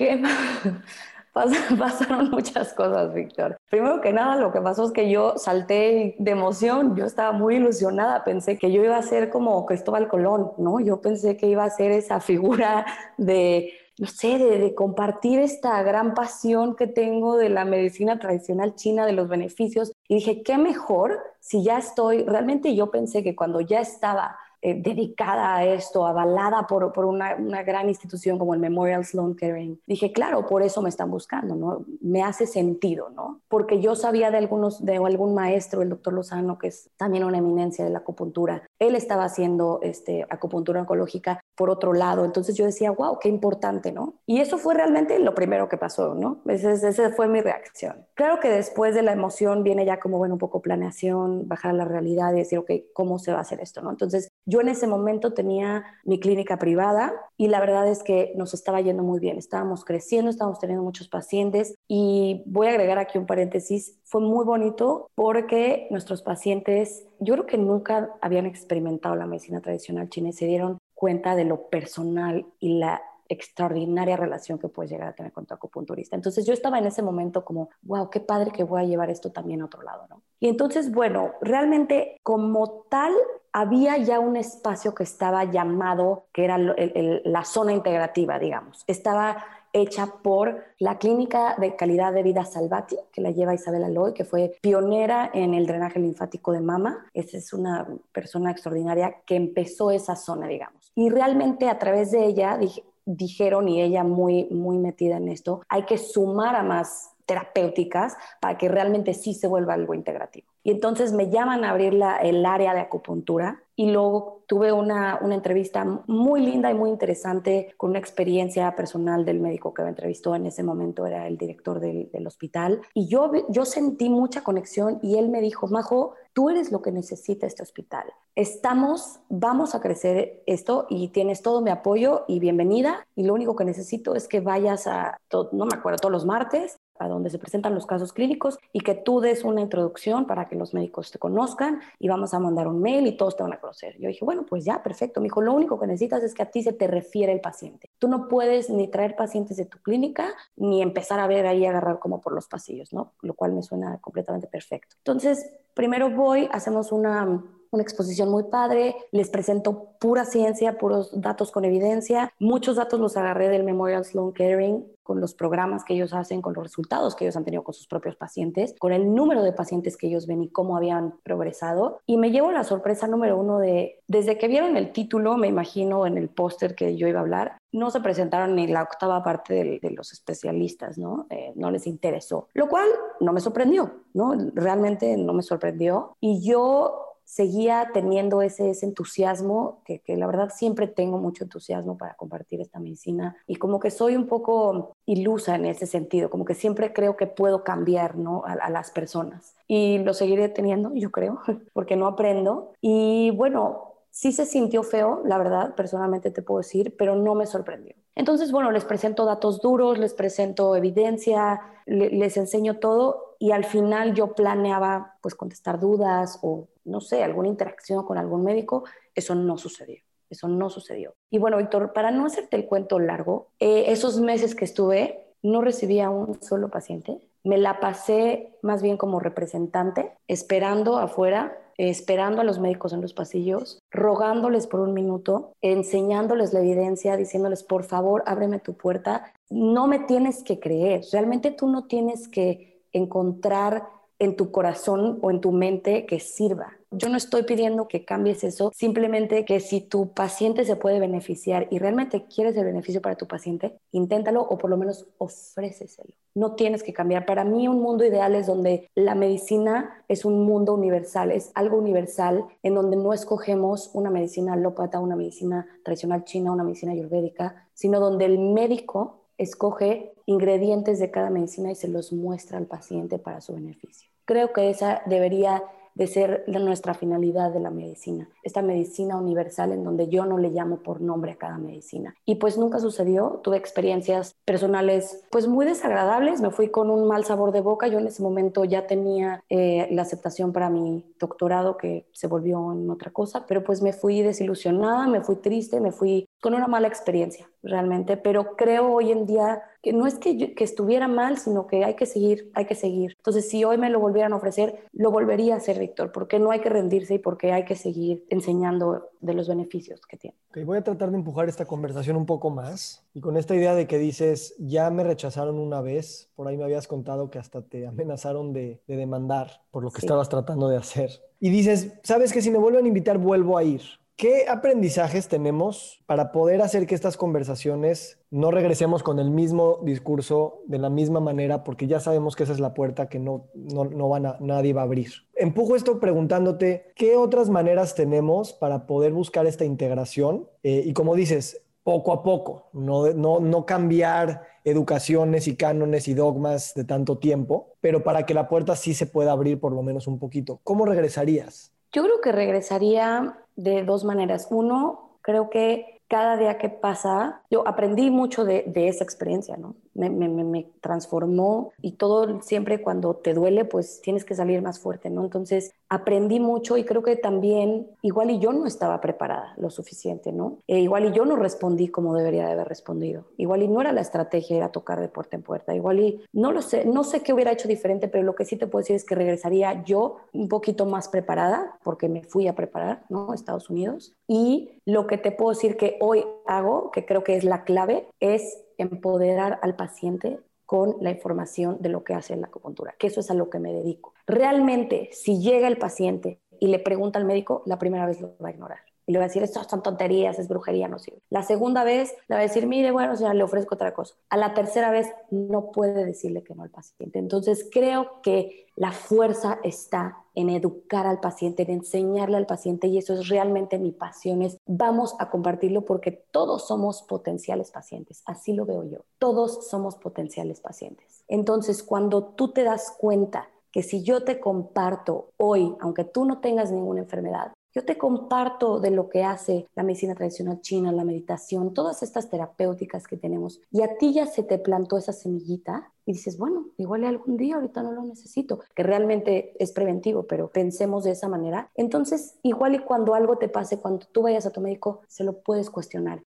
[1.78, 3.56] pasaron muchas cosas, Víctor.
[3.68, 7.56] Primero que nada, lo que pasó es que yo salté de emoción, yo estaba muy
[7.56, 10.80] ilusionada, pensé que yo iba a ser como Cristóbal Colón, ¿no?
[10.80, 12.84] Yo pensé que iba a ser esa figura
[13.16, 19.06] de, no sé, de, compartir esta gran pasión que tengo de la medicina tradicional china,
[19.06, 19.92] de los beneficios.
[20.08, 22.24] Y dije, ¿qué mejor si ya estoy?
[22.24, 27.36] Realmente yo pensé que cuando ya estaba eh, dedicada a esto, avalada por, por una,
[27.36, 29.80] una, gran institución como el Memorial Sloan Kettering.
[29.86, 31.86] Dije, claro, por eso me están buscando, ¿no?
[32.00, 33.40] Me hace sentido, ¿no?
[33.48, 37.38] Porque yo sabía de algunos, de algún maestro, el doctor Lozano, que es también una
[37.38, 38.62] eminencia de la acupuntura.
[38.78, 42.24] Él estaba haciendo este, acupuntura oncológica por otro lado.
[42.24, 44.14] Entonces yo decía, wow, qué importante, ¿no?
[44.24, 46.40] Y eso fue realmente lo primero que pasó, ¿no?
[46.46, 48.06] Esa fue mi reacción.
[48.14, 51.74] Claro que después de la emoción viene ya como, bueno, un poco planeación, bajar a
[51.74, 53.90] la realidad y decir, ok, ¿cómo se va a hacer esto, ¿no?
[53.90, 58.54] Entonces yo en ese momento tenía mi clínica privada y la verdad es que nos
[58.54, 59.36] estaba yendo muy bien.
[59.36, 63.98] Estábamos creciendo, estábamos teniendo muchos pacientes y voy a agregar aquí un paréntesis.
[64.04, 70.08] Fue muy bonito porque nuestros pacientes, yo creo que nunca habían experimentado la medicina tradicional
[70.08, 75.08] china y se dieron cuenta de lo personal y la extraordinaria relación que puedes llegar
[75.08, 76.14] a tener con tu acupunturista.
[76.14, 79.32] Entonces yo estaba en ese momento como, wow, qué padre que voy a llevar esto
[79.32, 80.20] también a otro lado, ¿no?
[80.40, 83.14] Y entonces, bueno, realmente como tal,
[83.52, 88.84] había ya un espacio que estaba llamado, que era la zona integrativa, digamos.
[88.86, 94.14] Estaba hecha por la Clínica de Calidad de Vida Salvati, que la lleva Isabel Aloy,
[94.14, 97.06] que fue pionera en el drenaje linfático de mama.
[97.14, 100.92] Esa es una persona extraordinaria que empezó esa zona, digamos.
[100.94, 102.58] Y realmente a través de ella
[103.06, 108.58] dijeron, y ella muy, muy metida en esto, hay que sumar a más terapéuticas para
[108.58, 110.48] que realmente sí se vuelva algo integrativo.
[110.62, 115.34] Y entonces me llaman a abrir el área de acupuntura y luego tuve una, una,
[115.34, 120.34] entrevista muy linda y muy interesante con una experiencia personal del médico que me entrevistó
[120.34, 122.82] en ese momento, era el director del, del hospital.
[122.92, 126.92] Y yo, yo sentí mucha conexión y él me dijo, Majo, tú eres lo que
[126.92, 128.04] necesita este hospital.
[128.34, 133.06] Estamos, vamos a crecer esto y tienes todo mi apoyo y bienvenida.
[133.16, 135.18] Y lo único que necesito es que vayas a,
[135.52, 138.94] no me acuerdo, todos los martes a donde se presentan los casos clínicos y que
[138.94, 142.80] tú des una introducción para que los médicos te conozcan y vamos a mandar un
[142.80, 143.96] mail y todos te van a conocer.
[143.98, 145.20] Yo dije, bueno, pues ya, perfecto.
[145.20, 147.90] Me dijo, lo único que necesitas es que a ti se te refiere el paciente.
[147.98, 151.98] Tú no puedes ni traer pacientes de tu clínica ni empezar a ver ahí, agarrar
[151.98, 153.14] como por los pasillos, ¿no?
[153.22, 154.96] Lo cual me suena completamente perfecto.
[154.98, 161.50] Entonces, primero voy, hacemos una una exposición muy padre, les presento pura ciencia, puros datos
[161.52, 162.32] con evidencia.
[162.38, 166.54] Muchos datos los agarré del Memorial Sloan Kettering con los programas que ellos hacen, con
[166.54, 169.96] los resultados que ellos han tenido con sus propios pacientes, con el número de pacientes
[169.96, 171.98] que ellos ven y cómo habían progresado.
[172.06, 176.06] Y me llevo la sorpresa número uno de, desde que vieron el título, me imagino
[176.06, 179.80] en el póster que yo iba a hablar, no se presentaron ni la octava parte
[179.82, 181.26] de, los especialistas, ¿no?
[181.30, 184.34] Eh, no les interesó, lo cual no me sorprendió, ¿no?
[184.54, 186.16] Realmente no me sorprendió.
[186.20, 192.14] Y yo seguía teniendo ese, entusiasmo, que, que, la verdad siempre tengo mucho entusiasmo para
[192.14, 196.56] compartir esta medicina y como que soy un poco ilusa en ese sentido, como que
[196.56, 201.38] siempre creo que puedo cambiar a las personas y lo seguiré teniendo, yo creo,
[201.72, 202.72] porque no aprendo.
[202.80, 207.46] Y bueno, sí se sintió feo, la verdad, personalmente te puedo decir, pero no me
[207.46, 207.94] sorprendió.
[208.16, 214.14] Entonces, bueno, les presento datos duros, les presento evidencia, les enseño todo y al final
[214.14, 219.56] yo planeaba pues contestar dudas o no sé, alguna interacción con algún médico, eso no
[219.56, 220.00] sucedió.
[220.28, 221.14] Eso no sucedió.
[221.28, 225.60] Y bueno, Víctor, para no hacerte el cuento largo, eh, esos meses que estuve, no
[225.60, 227.18] recibía un solo paciente.
[227.42, 233.14] Me la pasé más bien como representante, esperando afuera, esperando a los médicos en los
[233.14, 239.32] pasillos, rogándoles por un minuto, enseñándoles la evidencia, diciéndoles, por favor, ábreme tu puerta.
[239.48, 245.30] No me tienes que creer, realmente tú no tienes que encontrar en tu corazón o
[245.30, 246.76] en tu mente que sirva.
[246.92, 251.68] Yo no estoy pidiendo que cambies eso, simplemente que si tu paciente se puede beneficiar
[251.70, 256.12] y realmente quieres el beneficio para tu paciente, inténtalo o por lo menos ofréceselo.
[256.34, 257.26] No tienes que cambiar.
[257.26, 261.78] Para mí un mundo ideal es donde la medicina es un mundo universal, es algo
[261.78, 267.68] universal en donde no escogemos una medicina alópata, una medicina tradicional china, una medicina ayurvédica,
[267.72, 273.20] sino donde el médico escoge ingredientes de cada medicina y se los muestra al paciente
[273.20, 274.10] para su beneficio.
[274.24, 275.62] Creo que esa debería
[275.94, 280.50] de ser nuestra finalidad de la medicina, esta medicina universal en donde yo no le
[280.50, 282.14] llamo por nombre a cada medicina.
[282.24, 287.24] Y pues nunca sucedió, tuve experiencias personales pues muy desagradables, me fui con un mal
[287.24, 291.76] sabor de boca, yo en ese momento ya tenía eh, la aceptación para mi doctorado
[291.76, 295.92] que se volvió en otra cosa, pero pues me fui desilusionada, me fui triste, me
[295.92, 300.54] fui con una mala experiencia realmente, pero creo hoy en día que no es que,
[300.54, 303.14] que estuviera mal, sino que hay que seguir, hay que seguir.
[303.16, 306.50] Entonces, si hoy me lo volvieran a ofrecer, lo volvería a hacer, Víctor, porque no
[306.50, 310.36] hay que rendirse y porque hay que seguir enseñando de los beneficios que tiene.
[310.50, 313.74] Okay, voy a tratar de empujar esta conversación un poco más y con esta idea
[313.74, 317.62] de que dices, ya me rechazaron una vez, por ahí me habías contado que hasta
[317.62, 321.10] te amenazaron de, de demandar por lo que estabas tratando de hacer.
[321.38, 323.82] Y dices, sabes que si me vuelven a invitar, vuelvo a ir.
[324.20, 330.60] ¿Qué aprendizajes tenemos para poder hacer que estas conversaciones no regresemos con el mismo discurso
[330.66, 331.64] de la misma manera?
[331.64, 334.82] Porque ya sabemos que esa es la puerta que no, no, van a, nadie va
[334.82, 335.10] a abrir.
[335.36, 340.46] Empujo esto preguntándote, ¿qué otras maneras tenemos para poder buscar esta integración?
[340.64, 346.12] Eh, y como dices, poco a poco, no, no, no cambiar educaciones y cánones y
[346.12, 349.82] dogmas de tanto tiempo, pero para que la puerta sí se pueda abrir por lo
[349.82, 350.60] menos un poquito.
[350.62, 351.72] ¿Cómo regresarías?
[351.92, 354.48] Yo creo que regresaría de dos maneras.
[354.50, 359.76] Uno, creo que cada día que pasa, yo aprendí mucho de, esa experiencia, ¿no?
[359.94, 365.24] Me, transformó y todo siempre cuando te duele, pues tienes que salir más fuerte, ¿no?
[365.24, 370.32] Entonces aprendí mucho y creo que también igual y yo no estaba preparada lo suficiente,
[370.32, 370.58] ¿no?
[370.66, 373.24] E igual y yo no respondí como debería de haber respondido.
[373.36, 375.74] Igual y no era la estrategia, era tocar de puerta en puerta.
[375.74, 378.56] Igual y no lo sé, no sé qué hubiera hecho diferente, pero lo que sí
[378.56, 382.54] te puedo decir es que regresaría yo un poquito más preparada, porque me fui a
[382.54, 383.34] preparar, ¿no?
[383.34, 384.14] Estados Unidos.
[384.26, 388.06] Y lo que te puedo decir que hoy hago, que creo que es la clave,
[388.20, 393.20] es empoderar al paciente con la información de lo que hace la acupuntura, que eso
[393.20, 394.14] es a lo que me dedico.
[394.26, 398.48] Realmente, si llega el paciente y le pregunta al médico, la primera vez lo va
[398.48, 401.20] a ignorar y le va a decir, esto son tonterías, es brujería, no sirve.
[401.30, 404.14] La segunda vez le va a decir, mire, bueno, sea, le ofrezco otra cosa.
[404.28, 407.18] A la tercera vez no puede decirle que no al paciente.
[407.18, 412.98] Entonces creo que la fuerza está en educar al paciente, en enseñarle al paciente y
[412.98, 414.42] eso es realmente mi pasión.
[414.42, 418.22] Es, vamos a compartirlo porque todos somos potenciales pacientes.
[418.26, 418.98] Así lo veo yo.
[419.18, 421.24] Todos somos potenciales pacientes.
[421.26, 426.38] Entonces, cuando tú te das cuenta que si yo te comparto hoy, aunque tú no
[426.38, 431.04] tengas ninguna enfermedad, yo te comparto de lo que hace la medicina tradicional china, la
[431.04, 433.60] meditación, todas estas terapéuticas que tenemos.
[433.70, 437.56] Y a ti ya se te plantó esa semillita y dices, bueno, igual algún día,
[437.56, 441.70] ahorita no lo necesito, que realmente es preventivo, pero pensemos de esa manera.
[441.74, 445.40] Entonces, igual y cuando algo te pase, cuando tú vayas a tu médico, se lo
[445.40, 446.22] puedes cuestionar.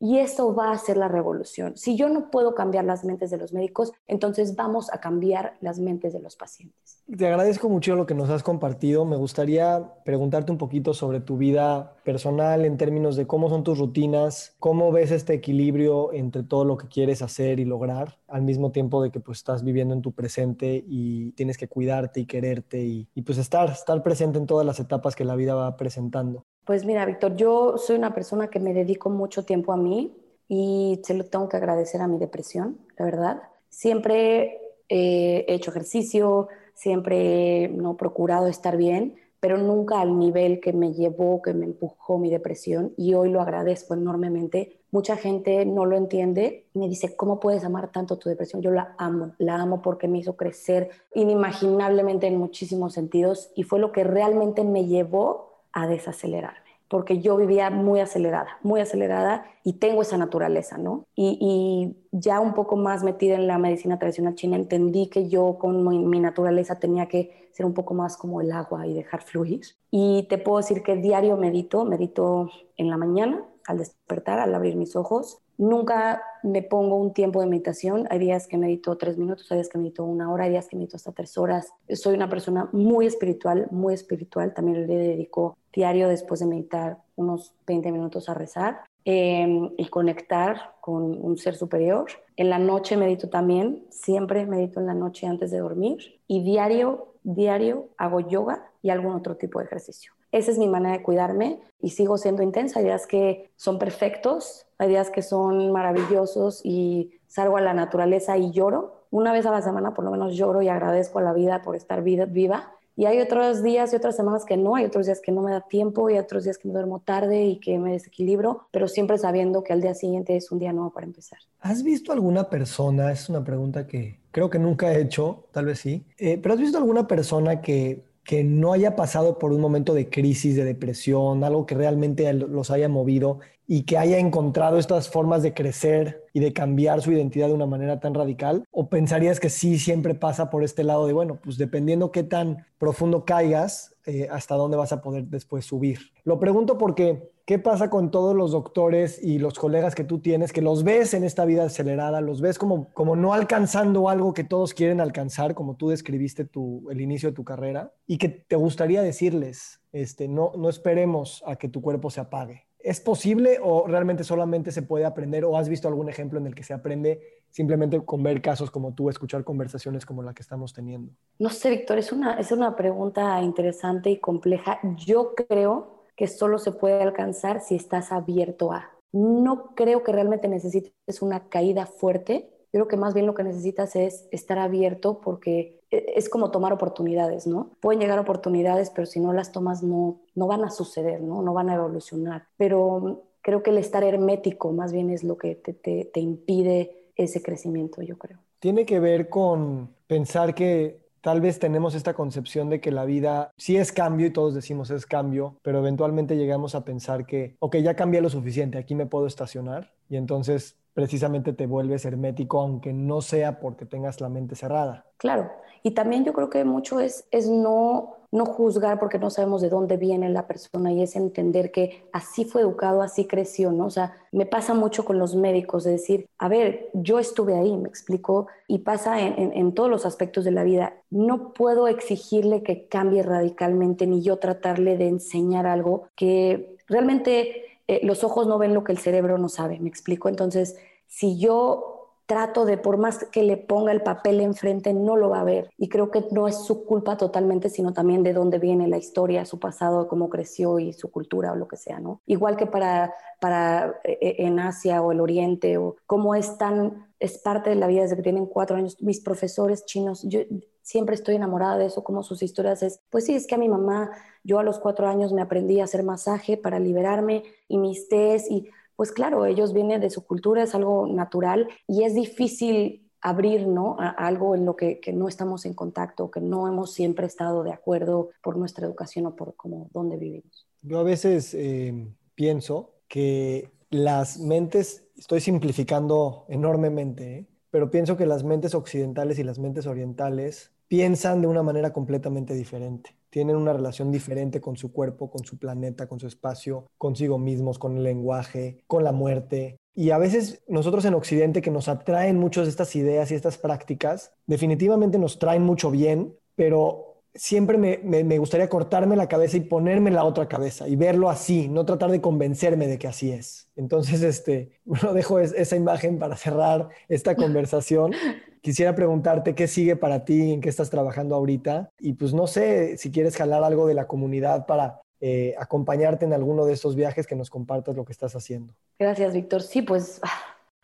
[0.00, 1.76] Y esto va a ser la revolución.
[1.76, 5.80] Si yo no puedo cambiar las mentes de los médicos, entonces vamos a cambiar las
[5.80, 7.02] mentes de los pacientes.
[7.16, 9.04] Te agradezco mucho lo que nos has compartido.
[9.04, 13.78] Me gustaría preguntarte un poquito sobre tu vida personal en términos de cómo son tus
[13.78, 18.70] rutinas, cómo ves este equilibrio entre todo lo que quieres hacer y lograr, al mismo
[18.70, 22.84] tiempo de que pues estás viviendo en tu presente y tienes que cuidarte y quererte
[22.84, 26.44] y, y pues estar, estar presente en todas las etapas que la vida va presentando.
[26.68, 30.14] Pues mira, Víctor, yo soy una persona que me dedico mucho tiempo a mí
[30.48, 33.42] y se lo tengo que agradecer a mi depresión, la verdad.
[33.70, 37.96] Siempre he hecho ejercicio, siempre he ¿no?
[37.96, 42.92] procurado estar bien, pero nunca al nivel que me llevó, que me empujó mi depresión
[42.98, 44.82] y hoy lo agradezco enormemente.
[44.90, 48.60] Mucha gente no lo entiende me dice, ¿cómo puedes amar tanto tu depresión?
[48.60, 53.78] Yo la amo, la amo porque me hizo crecer inimaginablemente en muchísimos sentidos y fue
[53.78, 55.47] lo que realmente me llevó
[55.82, 61.06] a desacelerarme, porque yo vivía muy acelerada, muy acelerada y tengo esa naturaleza, ¿no?
[61.14, 66.08] Y, ya un poco más metida en la medicina tradicional china, entendí que yo con
[66.08, 69.60] mi, naturaleza tenía que ser un poco más como el agua y dejar fluir.
[69.90, 74.74] Y te puedo decir que diario medito, medito en la mañana, al despertar, al abrir
[74.76, 78.06] mis ojos, Nunca me pongo un tiempo de meditación.
[78.10, 80.76] Hay días que medito tres minutos, hay días que medito una hora, hay días que
[80.76, 81.72] medito hasta tres horas.
[81.92, 84.54] Soy una persona muy espiritual, muy espiritual.
[84.54, 90.76] También le dedico diario después de meditar unos 20 minutos a rezar em, y conectar
[90.80, 92.06] con un ser superior.
[92.36, 97.14] En la noche medito también, siempre medito en la noche antes de dormir y diario,
[97.24, 100.12] diario hago yoga y algún otro tipo de ejercicio.
[100.30, 102.78] Esa es mi manera de cuidarme y sigo siendo intensa.
[102.78, 108.38] Hay días que son perfectos, hay días que son maravillosos y salgo a la naturaleza
[108.38, 109.04] y lloro.
[109.10, 111.74] Una vez a la semana por lo menos lloro y agradezco a la vida por
[111.74, 112.72] estar viva.
[112.94, 115.52] Y hay otros días y otras semanas que no, hay otros días que no me
[115.52, 119.18] da tiempo y otros días que me duermo tarde y que me desequilibro, pero siempre
[119.18, 121.38] sabiendo que al día siguiente es un día nuevo para empezar.
[121.60, 123.12] ¿Has visto alguna persona?
[123.12, 126.60] Es una pregunta que creo que nunca he hecho, tal vez sí, eh, pero ¿has
[126.60, 131.44] visto alguna persona que que no haya pasado por un momento de crisis, de depresión,
[131.44, 133.38] algo que realmente los haya movido
[133.70, 137.66] y que haya encontrado estas formas de crecer y de cambiar su identidad de una
[137.66, 138.64] manera tan radical?
[138.72, 142.66] ¿O pensarías que sí siempre pasa por este lado de, bueno, pues dependiendo qué tan
[142.78, 145.98] profundo caigas, eh, hasta dónde vas a poder después subir?
[146.24, 150.52] Lo pregunto porque ¿Qué pasa con todos los doctores y los colegas que tú tienes,
[150.52, 154.44] que los ves en esta vida acelerada, los ves como, como no alcanzando algo que
[154.44, 156.46] todos quieren alcanzar, como tú describiste
[156.90, 161.56] el inicio de tu carrera, y que te gustaría decirles, este, no, no esperemos a
[161.56, 162.67] que tu cuerpo se apague?
[162.88, 166.54] ¿Es posible o realmente solamente se puede aprender o has visto algún ejemplo en el
[166.54, 167.20] que se aprende
[167.50, 171.12] simplemente con ver casos como tú, escuchar conversaciones como la que estamos teniendo?
[171.38, 174.80] No sé, Víctor, es una, es una pregunta interesante y compleja.
[174.96, 178.90] Yo creo que solo se puede alcanzar si estás abierto a.
[179.12, 182.48] No creo que realmente necesites una caída fuerte.
[182.72, 186.72] Creo que más bien lo que necesitas es estar abierto porque e, es como tomar
[186.72, 187.70] oportunidades, ¿no?
[187.80, 191.42] Pueden llegar oportunidades, pero si no las tomas no, no van a suceder, ¿no?
[191.42, 192.46] No van a evolucionar.
[192.56, 197.10] Pero creo que el estar hermético más bien es lo que te, te, te impide
[197.16, 198.38] ese crecimiento, yo creo.
[198.58, 203.50] Tiene que ver con pensar que Tal vez tenemos esta concepción de que la vida
[203.56, 207.76] sí es cambio y todos decimos es cambio, pero eventualmente llegamos a pensar que, ok,
[207.78, 212.92] ya cambié lo suficiente, aquí me puedo estacionar y entonces precisamente te vuelves hermético, aunque
[212.92, 215.04] no sea porque tengas la mente cerrada.
[215.16, 215.48] Claro,
[215.84, 219.68] y también yo creo que mucho es, es no, no juzgar porque no sabemos de
[219.68, 223.86] dónde viene la persona y es entender que así fue educado, así creció, ¿no?
[223.86, 227.76] O sea, me pasa mucho con los médicos de decir, a ver, yo estuve ahí,
[227.76, 230.94] me explico, y pasa en, en, todos los aspectos de la vida.
[231.10, 238.00] No puedo exigirle que cambie radicalmente ni yo tratarle de enseñar algo que realmente eh,
[238.04, 240.28] los ojos no ven lo que el cerebro no sabe, me explico.
[240.28, 241.98] Entonces, si yo
[242.28, 245.70] trato de, por más que le ponga el papel enfrente, no lo va a ver.
[245.78, 249.46] Y creo que no es su culpa totalmente, sino también de dónde viene la historia,
[249.46, 252.20] su pasado, cómo creció y su cultura o lo que sea, ¿no?
[252.26, 257.06] Igual que para, para eh, eh, en Asia o el Oriente, o cómo es tan,
[257.18, 259.00] es parte de la vida desde que tienen cuatro años.
[259.00, 260.40] Mis profesores chinos, yo
[260.88, 263.68] siempre estoy enamorada de eso, como sus historias es, pues sí, es que a mi
[263.68, 264.10] mamá,
[264.42, 268.50] yo a los cuatro años me aprendí a hacer masaje para liberarme y mis tés
[268.50, 273.66] y pues claro, ellos vienen de su cultura, es algo natural y es difícil abrir
[273.68, 273.96] ¿no?
[274.00, 277.72] a algo en lo que, no estamos en contacto, que no hemos siempre estado de
[277.72, 280.66] acuerdo por nuestra educación o por cómo, dónde vivimos.
[280.80, 287.46] Yo a veces eh, pienso que las mentes, estoy simplificando enormemente, ¿eh?
[287.70, 292.54] Pero pienso que las mentes occidentales y las mentes orientales piensan de una manera completamente
[292.54, 297.38] diferente tienen una relación diferente con su cuerpo, con su planeta, con su espacio, consigo
[297.38, 299.76] mismos, con el lenguaje, con la muerte.
[299.94, 303.58] Y a veces nosotros en Occidente que nos atraen muchas de estas ideas y estas
[303.58, 310.10] prácticas, definitivamente nos traen mucho bien, pero siempre me, gustaría cortarme la cabeza y ponerme
[310.10, 313.68] la otra cabeza y verlo así, no tratar de convencerme de que así es.
[313.76, 318.12] Entonces, este, bueno, dejo esa imagen para cerrar esta conversación.
[318.60, 322.96] Quisiera preguntarte qué sigue para ti, en qué estás trabajando ahorita y pues no sé
[322.96, 327.26] si quieres jalar algo de la comunidad para eh, acompañarte en alguno de estos viajes
[327.26, 328.74] que nos compartas lo que estás haciendo.
[328.98, 329.62] Gracias, Víctor.
[329.62, 330.20] Sí, pues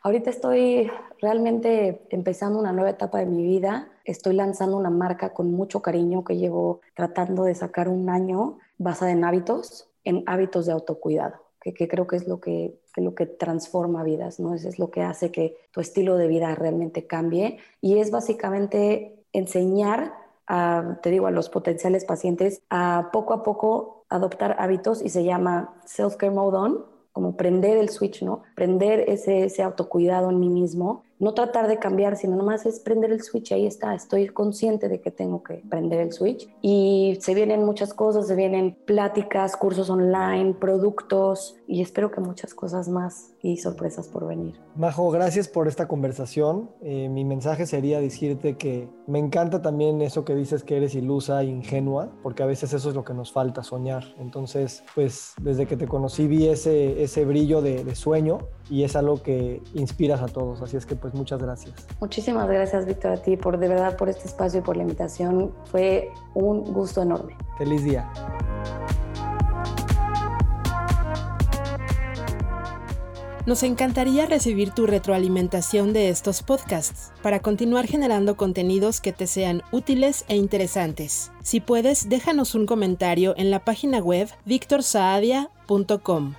[0.05, 3.89] Ahorita estoy realmente empezando una nueva etapa de mi vida.
[4.05, 9.13] Estoy lanzando una marca con mucho cariño que llevo tratando de sacar un año basada
[9.13, 14.05] en hábitos, en hábitos de autocuidado, que, creo que es lo que, lo que transforma
[14.05, 14.53] vidas, ¿no?
[14.53, 19.25] Eso es lo que hace que tu estilo de vida realmente cambie y es básicamente
[19.33, 20.13] enseñar
[20.47, 25.25] a, te digo, a los potenciales pacientes a poco a poco adoptar hábitos y se
[25.25, 28.43] llama Self-Care Mode On como prender el switch, ¿no?
[28.57, 33.11] Prender ese, ese autocuidado en mí mismo no tratar de cambiar, sino nomás es prender
[33.11, 36.49] el switch, ahí está, estoy consciente de que tengo que prender el switch.
[36.61, 42.55] Y se vienen muchas cosas, se vienen pláticas, cursos online, productos y espero que muchas
[42.55, 44.61] cosas más y sorpresas por venir.
[44.77, 46.71] Majo, gracias por esta conversación.
[46.83, 51.43] Eh, mi mensaje sería decirte que me encanta también eso que dices que eres ilusa
[51.43, 54.05] e ingenua, porque a veces eso es lo que nos falta, soñar.
[54.19, 58.97] Entonces, pues desde que te conocí vi ese, ese brillo de, de sueño y es
[58.97, 60.61] algo que inspiras a todos.
[60.63, 61.75] Así es que pues muchas gracias.
[62.01, 65.53] Muchísimas gracias, Víctor, a ti por de verdad por este espacio y por la invitación.
[65.65, 67.37] Fue un gusto enorme.
[67.59, 68.11] Feliz día.
[73.47, 79.63] Nos encantaría recibir tu retroalimentación de estos podcasts para continuar generando contenidos que te sean
[79.71, 81.31] útiles e interesantes.
[81.43, 86.35] Si puedes, déjanos un comentario en la página web victorsaadia.com.